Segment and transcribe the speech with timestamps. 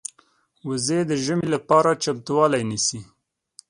[0.67, 2.99] وزې د ژمې لپاره چمتووالی نیسي